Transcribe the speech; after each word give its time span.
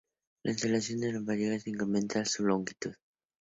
La 0.41 0.51
instalación 0.53 0.99
de 0.99 1.09
un 1.09 1.17
apagallamas 1.17 1.67
incrementa 1.67 2.25
su 2.25 2.43
longitud. 2.43 2.95